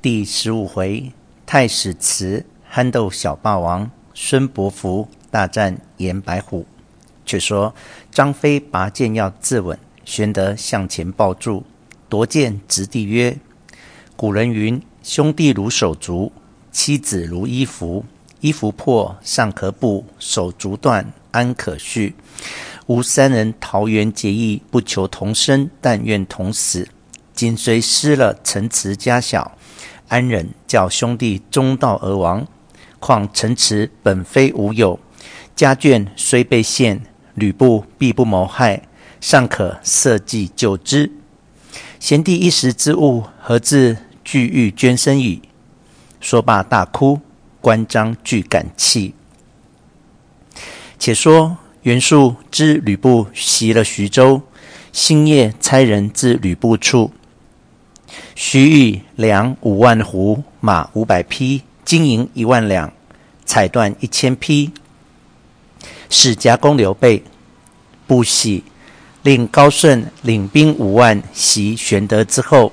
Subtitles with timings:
[0.00, 1.12] 第十五回，
[1.44, 6.64] 太史慈憨豆小霸王，孙伯符大战严白虎。
[7.26, 7.74] 却说
[8.12, 11.64] 张飞拔剑要自刎，玄德向前抱住，
[12.08, 13.36] 夺剑执地曰
[14.14, 16.30] ：“古人云，兄弟如手足，
[16.70, 18.04] 妻子如衣服。
[18.38, 22.14] 衣服破尚可补，手足断安可续？
[22.86, 26.86] 吾三人桃园结义，不求同生，但愿同死。
[27.38, 29.56] 今虽失了陈池家小。”
[30.08, 32.44] 安忍叫兄弟中道而亡？
[32.98, 34.98] 况陈池本非吾有，
[35.54, 37.02] 家眷虽被陷，
[37.34, 38.82] 吕布必不谋害，
[39.20, 41.12] 尚可设计救之。
[42.00, 45.42] 贤弟一时之误，何自俱欲捐身矣？
[46.20, 47.20] 说罢大哭，
[47.60, 49.14] 关张俱感泣。
[50.98, 54.42] 且说袁术知吕布袭了徐州，
[54.90, 57.12] 星夜差人至吕布处。
[58.34, 62.92] 许以粮五万斛，马五百匹，金银一万两，
[63.44, 64.70] 彩缎一千匹，
[66.08, 67.22] 使夹攻刘备。
[68.06, 68.64] 不喜，
[69.22, 72.72] 令高顺领兵五万袭玄德之后。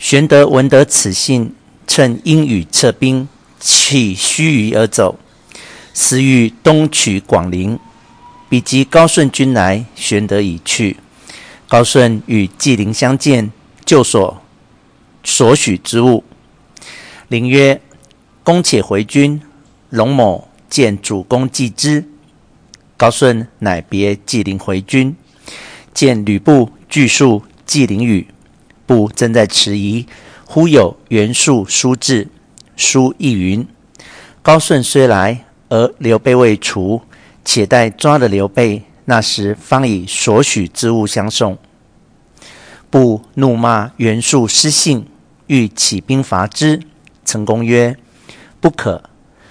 [0.00, 1.54] 玄德闻得此信，
[1.86, 3.28] 趁阴雨撤兵，
[3.60, 5.18] 弃须臾而走。
[5.94, 7.78] 时欲东取广陵，
[8.48, 10.96] 比及高顺军来，玄德已去。
[11.68, 13.52] 高顺与纪灵相见。
[13.88, 14.42] 就所
[15.24, 16.22] 所许之物，
[17.28, 17.80] 灵曰
[18.44, 19.40] ：“公且回军，
[19.88, 22.04] 龙某见主公继之。”
[22.98, 25.16] 高顺乃别纪灵回军，
[25.94, 28.28] 见吕布拒述纪灵语，
[28.84, 30.04] 布正在迟疑，
[30.44, 32.28] 忽有袁术书至，
[32.76, 33.66] 书意云
[34.42, 37.00] ：“高顺虽来，而刘备未除，
[37.42, 41.56] 且待抓了刘备，那时方以所许之物相送。”
[42.90, 45.06] 不怒骂袁术失信，
[45.46, 46.80] 欲起兵伐之。
[47.24, 47.96] 陈宫曰
[48.60, 49.04] ：“不可，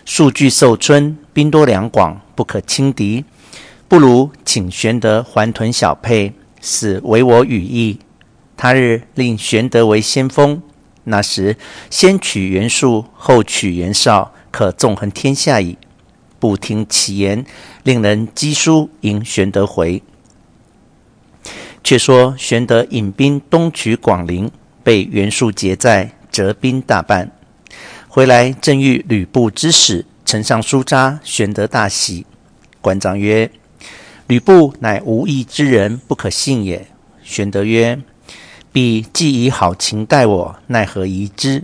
[0.05, 3.23] 数据寿春，兵多粮广，不可轻敌。
[3.87, 7.99] 不如请玄德还屯小沛，使为我羽翼。
[8.57, 10.61] 他日令玄德为先锋，
[11.03, 11.55] 那时
[11.91, 15.77] 先取袁术，后取袁绍，可纵横天下矣。”
[16.39, 17.45] 不听其言，
[17.83, 20.03] 令人賏书迎玄德回。
[21.87, 24.51] 却说玄德引兵东取广陵，
[24.83, 27.31] 被袁术截在，折兵大半。
[28.09, 32.25] 回来正遇吕布之使呈上书札，玄德大喜。
[32.81, 33.49] 关张曰
[34.27, 36.87] ：“吕布乃无义之人，不可信也。”
[37.23, 37.97] 玄德曰
[38.73, 41.63] ：“彼既以好情待我，奈何疑之？”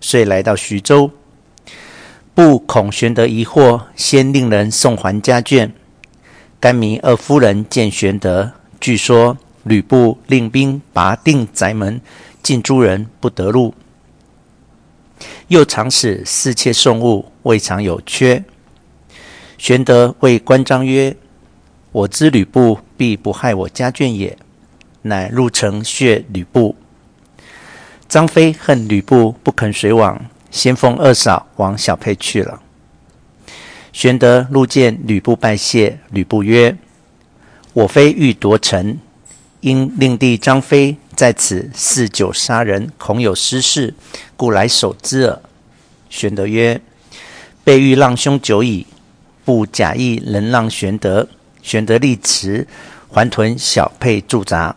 [0.00, 1.10] 遂来到徐州。
[2.36, 5.72] 布恐玄德疑惑，先令人送还家眷。
[6.60, 9.36] 甘糜二夫人见玄德，据说。
[9.66, 12.00] 吕布令兵拔定宅门，
[12.40, 13.74] 进诸人不得入。
[15.48, 18.44] 又常使侍妾送物，未尝有缺。
[19.58, 21.16] 玄德谓关张曰
[21.90, 24.38] ：“我知吕布必不害我家眷也，
[25.02, 26.76] 乃入城谢吕布。”
[28.08, 32.62] 张飞恨吕布不肯随往，先奉二嫂往小沛去了。
[33.92, 36.76] 玄德入见吕布拜谢，吕布曰
[37.72, 38.96] ：“我非欲夺城。”
[39.66, 43.92] 因令弟张飞在此嗜酒杀人，恐有失事，
[44.36, 45.42] 故来守之耳。
[46.08, 46.80] 玄德曰
[47.64, 48.86] ：“备欲让兄久矣。”
[49.44, 51.28] 布假意能让玄德，
[51.62, 52.68] 玄德立辞，
[53.10, 54.76] 还屯小沛驻扎。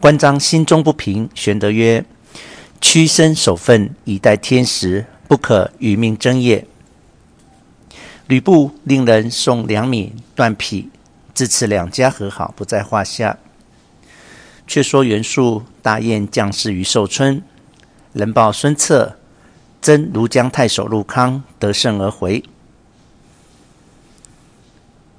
[0.00, 2.02] 关张心中不平，玄德曰
[2.80, 6.66] ：“屈身守分，以待天时，不可与命争也。”
[8.26, 10.88] 吕布令人送粮米断匹，
[11.34, 13.36] 自此两家和好，不在话下。
[14.68, 17.42] 却说袁术大宴将士于寿春，
[18.12, 19.16] 人报孙策
[19.80, 22.44] 征庐江太守陆康得胜而回。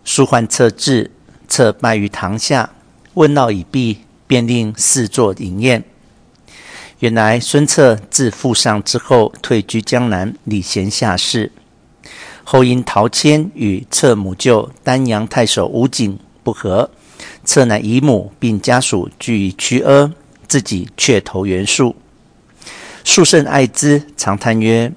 [0.05, 1.09] 书唤策至，
[1.47, 2.69] 策拜于堂下，
[3.15, 5.83] 问闹已毕，便令四座饮宴。
[6.99, 11.51] 原来孙策自负上之后，退居江南，礼贤下士。
[12.43, 16.91] 后因陶谦与策母舅丹阳太守吴景不和。
[17.49, 20.13] 策乃姨母并家属俱以屈阿，
[20.47, 21.95] 自己却投袁术。
[23.03, 24.93] 术甚爱之，常叹曰：“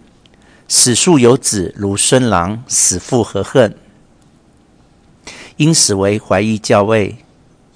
[0.68, 3.74] 史庶有子如孙郎，死复何恨？”
[5.56, 7.16] 因使为怀义校尉，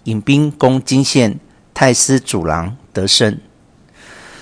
[0.05, 1.41] 引兵攻金县，
[1.73, 3.41] 太师祖郎得胜。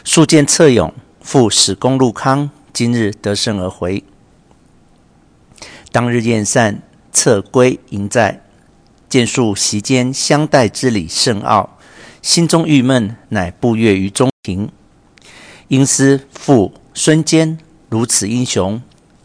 [0.02, 4.02] 术见策勇，复使攻陆康，今日得胜而回。
[5.92, 6.82] 当日宴散，
[7.12, 8.43] 策归营寨。
[9.14, 11.78] 见术席间相待之礼甚奥，
[12.20, 14.68] 心中郁闷，乃步跃于中庭。
[15.68, 17.56] 因思父孙坚
[17.88, 18.82] 如此英雄，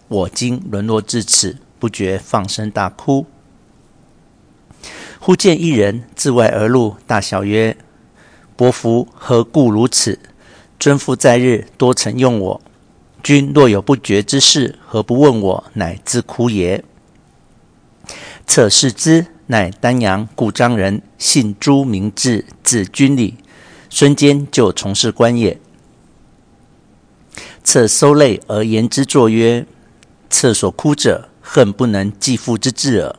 [0.08, 3.26] 我今沦落至此，不觉放声大哭。
[5.20, 7.76] 忽见一人自外而入，大笑曰
[8.56, 10.20] ：“伯符何故如此？
[10.80, 12.62] 尊父在日多曾用我，
[13.24, 16.84] 君若有不决之事，何不问我，乃自哭也？”
[18.46, 23.34] 侧视之，乃丹阳故章人，姓朱，名稚，字君礼。
[23.90, 25.60] 孙坚就从事官也。
[27.64, 29.66] 侧收泪而言之作曰
[30.30, 33.16] ：“厕所哭者，恨不能继父之志耳。”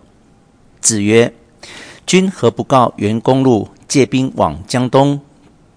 [0.80, 1.34] 子曰。
[2.06, 5.20] 君何不告袁公路借兵往江东？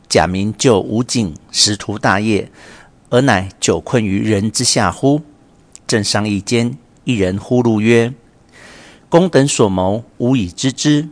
[0.08, 2.52] 假名救吴景，实图大业，
[3.10, 5.24] 而乃久困于人之下乎？
[5.88, 8.14] 正商议间，一人呼入曰
[9.14, 11.08] ：“公等所谋，吾已知之。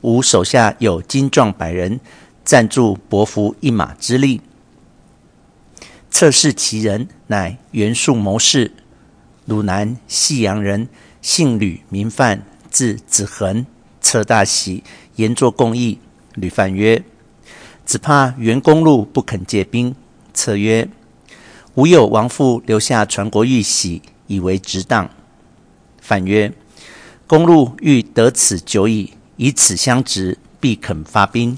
[0.00, 2.00] 吾手下有精壮百人，
[2.42, 4.40] 暂助伯服一马之力。”
[6.10, 8.72] 侧视其人，乃袁术谋士，
[9.44, 10.88] 鲁南细阳人，
[11.20, 13.66] 姓吕，名范，字子恒。
[14.00, 14.82] 策大喜，
[15.16, 15.98] 言作共议。
[16.34, 17.04] 吕范曰
[17.84, 19.94] ：“只怕袁公路不肯借兵。”
[20.32, 20.88] 策曰
[21.76, 25.10] ：“吾有王父留下传国玉玺，以为执当。”
[26.00, 26.50] 范曰
[27.32, 31.56] ：“公路欲得此久矣，以此相执，必肯发兵。”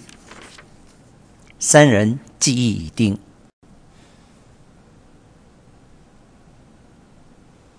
[1.59, 3.19] 三人计议已定。